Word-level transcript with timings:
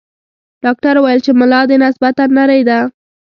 ډاکټر 0.63 0.95
ویل 0.99 1.19
چې 1.25 1.31
ملا 1.39 1.61
دې 1.69 1.77
نسبتاً 1.83 2.23
نرۍ 2.35 2.61
ده. 2.69 2.79